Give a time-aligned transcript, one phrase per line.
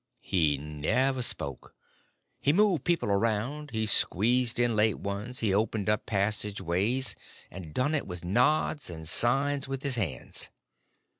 [0.23, 1.75] He never spoke;
[2.39, 7.15] he moved people around, he squeezed in late ones, he opened up passageways,
[7.51, 10.49] and done it with nods, and signs with his hands.